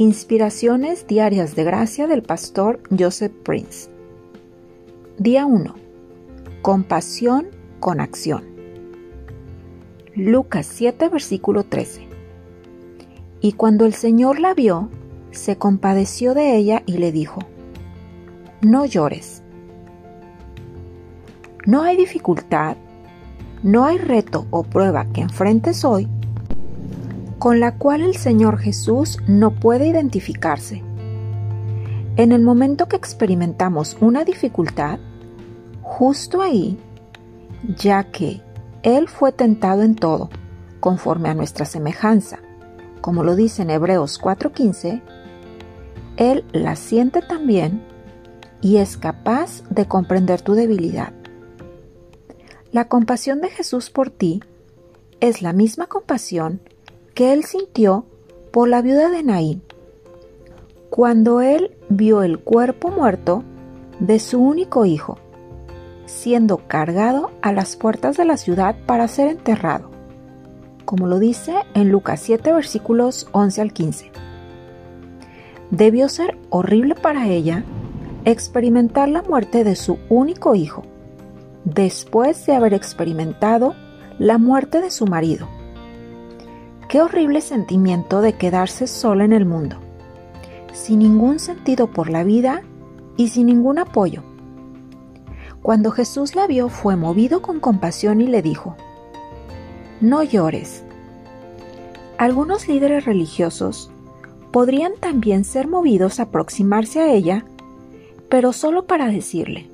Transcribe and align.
Inspiraciones 0.00 1.08
diarias 1.08 1.56
de 1.56 1.64
gracia 1.64 2.06
del 2.06 2.22
pastor 2.22 2.80
Joseph 2.96 3.32
Prince. 3.42 3.90
Día 5.18 5.44
1. 5.44 5.74
Compasión 6.62 7.48
con 7.80 7.98
acción. 7.98 8.44
Lucas 10.14 10.66
7, 10.66 11.08
versículo 11.08 11.64
13. 11.64 12.06
Y 13.40 13.54
cuando 13.54 13.86
el 13.86 13.92
Señor 13.92 14.38
la 14.38 14.54
vio, 14.54 14.88
se 15.32 15.56
compadeció 15.56 16.32
de 16.32 16.56
ella 16.56 16.84
y 16.86 16.98
le 16.98 17.10
dijo, 17.10 17.40
No 18.60 18.84
llores. 18.84 19.42
No 21.66 21.82
hay 21.82 21.96
dificultad, 21.96 22.76
no 23.64 23.84
hay 23.84 23.98
reto 23.98 24.46
o 24.50 24.62
prueba 24.62 25.06
que 25.06 25.22
enfrentes 25.22 25.84
hoy 25.84 26.06
con 27.38 27.60
la 27.60 27.76
cual 27.76 28.02
el 28.02 28.16
Señor 28.16 28.58
Jesús 28.58 29.18
no 29.26 29.52
puede 29.52 29.86
identificarse. 29.86 30.82
En 32.16 32.32
el 32.32 32.42
momento 32.42 32.88
que 32.88 32.96
experimentamos 32.96 33.96
una 34.00 34.24
dificultad, 34.24 34.98
justo 35.82 36.42
ahí, 36.42 36.78
ya 37.76 38.10
que 38.10 38.42
Él 38.82 39.08
fue 39.08 39.30
tentado 39.30 39.82
en 39.82 39.94
todo, 39.94 40.30
conforme 40.80 41.28
a 41.28 41.34
nuestra 41.34 41.64
semejanza, 41.64 42.40
como 43.00 43.22
lo 43.22 43.36
dice 43.36 43.62
en 43.62 43.70
Hebreos 43.70 44.20
4:15, 44.20 45.00
Él 46.16 46.44
la 46.52 46.74
siente 46.74 47.22
también 47.22 47.84
y 48.60 48.78
es 48.78 48.96
capaz 48.96 49.62
de 49.70 49.86
comprender 49.86 50.42
tu 50.42 50.54
debilidad. 50.54 51.12
La 52.72 52.88
compasión 52.88 53.40
de 53.40 53.48
Jesús 53.48 53.90
por 53.90 54.10
ti 54.10 54.42
es 55.20 55.40
la 55.40 55.52
misma 55.52 55.86
compasión 55.86 56.60
que 57.18 57.32
él 57.32 57.42
sintió 57.42 58.06
por 58.52 58.68
la 58.68 58.80
viuda 58.80 59.10
de 59.10 59.24
Naín, 59.24 59.60
cuando 60.88 61.40
él 61.40 61.76
vio 61.88 62.22
el 62.22 62.38
cuerpo 62.38 62.90
muerto 62.90 63.42
de 63.98 64.20
su 64.20 64.38
único 64.38 64.84
hijo, 64.84 65.18
siendo 66.06 66.58
cargado 66.68 67.32
a 67.42 67.50
las 67.52 67.74
puertas 67.74 68.16
de 68.16 68.24
la 68.24 68.36
ciudad 68.36 68.76
para 68.86 69.08
ser 69.08 69.26
enterrado, 69.26 69.90
como 70.84 71.08
lo 71.08 71.18
dice 71.18 71.56
en 71.74 71.90
Lucas 71.90 72.20
7 72.20 72.52
versículos 72.52 73.26
11 73.32 73.62
al 73.62 73.72
15. 73.72 74.12
Debió 75.72 76.08
ser 76.08 76.38
horrible 76.50 76.94
para 76.94 77.26
ella 77.26 77.64
experimentar 78.26 79.08
la 79.08 79.22
muerte 79.22 79.64
de 79.64 79.74
su 79.74 79.98
único 80.08 80.54
hijo, 80.54 80.84
después 81.64 82.46
de 82.46 82.54
haber 82.54 82.74
experimentado 82.74 83.74
la 84.20 84.38
muerte 84.38 84.80
de 84.80 84.92
su 84.92 85.08
marido 85.08 85.57
Qué 86.88 87.02
horrible 87.02 87.42
sentimiento 87.42 88.22
de 88.22 88.32
quedarse 88.32 88.86
sola 88.86 89.26
en 89.26 89.34
el 89.34 89.44
mundo, 89.44 89.76
sin 90.72 91.00
ningún 91.00 91.38
sentido 91.38 91.88
por 91.88 92.08
la 92.08 92.24
vida 92.24 92.62
y 93.18 93.28
sin 93.28 93.48
ningún 93.48 93.78
apoyo. 93.78 94.22
Cuando 95.60 95.90
Jesús 95.90 96.34
la 96.34 96.46
vio 96.46 96.70
fue 96.70 96.96
movido 96.96 97.42
con 97.42 97.60
compasión 97.60 98.22
y 98.22 98.26
le 98.26 98.40
dijo, 98.40 98.74
No 100.00 100.22
llores. 100.22 100.82
Algunos 102.16 102.68
líderes 102.68 103.04
religiosos 103.04 103.90
podrían 104.50 104.92
también 104.98 105.44
ser 105.44 105.68
movidos 105.68 106.20
a 106.20 106.22
aproximarse 106.22 107.00
a 107.00 107.12
ella, 107.12 107.44
pero 108.30 108.54
solo 108.54 108.86
para 108.86 109.08
decirle, 109.08 109.68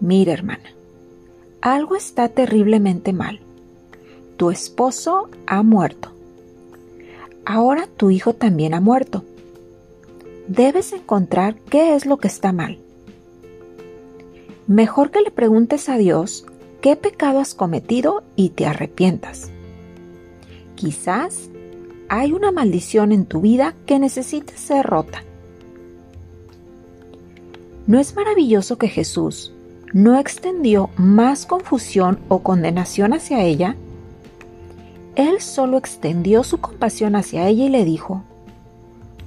Mira 0.00 0.32
hermana, 0.32 0.70
algo 1.60 1.94
está 1.94 2.30
terriblemente 2.30 3.12
mal 3.12 3.40
tu 4.36 4.50
esposo 4.50 5.28
ha 5.46 5.62
muerto. 5.62 6.10
Ahora 7.44 7.86
tu 7.96 8.10
hijo 8.10 8.34
también 8.34 8.74
ha 8.74 8.80
muerto. 8.80 9.24
Debes 10.48 10.92
encontrar 10.92 11.56
qué 11.56 11.94
es 11.94 12.06
lo 12.06 12.18
que 12.18 12.28
está 12.28 12.52
mal. 12.52 12.78
Mejor 14.66 15.10
que 15.10 15.20
le 15.20 15.30
preguntes 15.30 15.88
a 15.88 15.96
Dios 15.96 16.46
qué 16.80 16.96
pecado 16.96 17.38
has 17.38 17.54
cometido 17.54 18.22
y 18.34 18.50
te 18.50 18.66
arrepientas. 18.66 19.50
Quizás 20.74 21.50
hay 22.08 22.32
una 22.32 22.50
maldición 22.50 23.12
en 23.12 23.26
tu 23.26 23.40
vida 23.40 23.74
que 23.86 23.98
necesite 23.98 24.56
ser 24.56 24.84
rota. 24.86 25.22
¿No 27.86 27.98
es 28.00 28.16
maravilloso 28.16 28.78
que 28.78 28.88
Jesús 28.88 29.52
no 29.92 30.18
extendió 30.18 30.90
más 30.96 31.46
confusión 31.46 32.18
o 32.28 32.42
condenación 32.42 33.12
hacia 33.12 33.42
ella? 33.42 33.76
Él 35.16 35.40
solo 35.40 35.78
extendió 35.78 36.42
su 36.42 36.58
compasión 36.58 37.14
hacia 37.14 37.46
ella 37.46 37.66
y 37.66 37.68
le 37.68 37.84
dijo, 37.84 38.24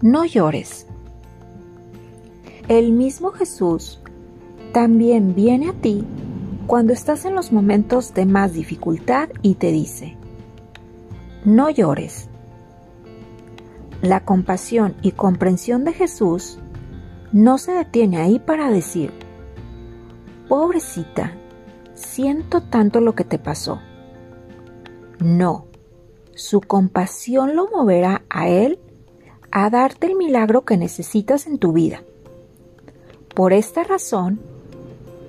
No 0.00 0.24
llores. 0.24 0.86
El 2.68 2.92
mismo 2.92 3.30
Jesús 3.30 4.00
también 4.72 5.34
viene 5.34 5.70
a 5.70 5.72
ti 5.72 6.04
cuando 6.66 6.92
estás 6.92 7.24
en 7.24 7.34
los 7.34 7.52
momentos 7.52 8.12
de 8.12 8.26
más 8.26 8.52
dificultad 8.52 9.28
y 9.40 9.54
te 9.54 9.70
dice, 9.70 10.16
No 11.44 11.70
llores. 11.70 12.28
La 14.02 14.24
compasión 14.24 14.94
y 15.02 15.12
comprensión 15.12 15.84
de 15.84 15.92
Jesús 15.92 16.58
no 17.32 17.58
se 17.58 17.72
detiene 17.72 18.18
ahí 18.18 18.38
para 18.40 18.70
decir, 18.70 19.12
Pobrecita, 20.48 21.32
siento 21.94 22.62
tanto 22.62 23.00
lo 23.00 23.14
que 23.14 23.24
te 23.24 23.38
pasó. 23.38 23.80
No, 25.20 25.66
su 26.34 26.60
compasión 26.60 27.56
lo 27.56 27.68
moverá 27.68 28.22
a 28.30 28.48
Él 28.48 28.78
a 29.50 29.70
darte 29.70 30.06
el 30.06 30.14
milagro 30.14 30.64
que 30.64 30.76
necesitas 30.76 31.46
en 31.46 31.58
tu 31.58 31.72
vida. 31.72 32.02
Por 33.34 33.52
esta 33.52 33.82
razón, 33.82 34.40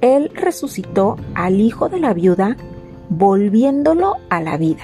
Él 0.00 0.30
resucitó 0.34 1.16
al 1.34 1.60
hijo 1.60 1.88
de 1.88 2.00
la 2.00 2.12
viuda, 2.12 2.56
volviéndolo 3.08 4.16
a 4.28 4.40
la 4.42 4.56
vida. 4.58 4.82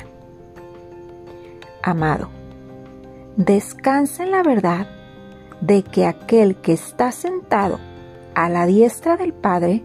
Amado, 1.83 2.31
descansa 3.37 4.25
en 4.25 4.31
la 4.31 4.43
verdad 4.43 4.89
de 5.61 5.83
que 5.83 6.07
aquel 6.07 6.57
que 6.57 6.73
está 6.73 7.13
sentado 7.13 7.79
a 8.35 8.49
la 8.49 8.65
diestra 8.67 9.17
del 9.17 9.35
Padre 9.35 9.83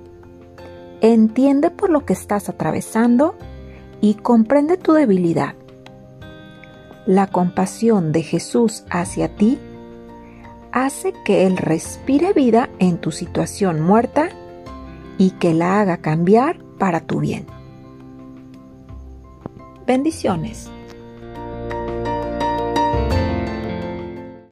entiende 1.01 1.69
por 1.71 1.89
lo 1.89 2.05
que 2.05 2.13
estás 2.13 2.49
atravesando 2.49 3.35
y 4.01 4.15
comprende 4.15 4.77
tu 4.77 4.93
debilidad 4.93 5.55
la 7.09 7.25
compasión 7.25 8.11
de 8.11 8.21
Jesús 8.21 8.83
hacia 8.91 9.35
ti 9.35 9.57
hace 10.71 11.11
que 11.25 11.47
Él 11.47 11.57
respire 11.57 12.33
vida 12.33 12.69
en 12.77 12.99
tu 12.99 13.11
situación 13.11 13.81
muerta 13.81 14.29
y 15.17 15.31
que 15.31 15.55
la 15.55 15.81
haga 15.81 15.97
cambiar 15.97 16.59
para 16.77 17.01
tu 17.01 17.19
bien. 17.19 17.47
Bendiciones. 19.87 20.69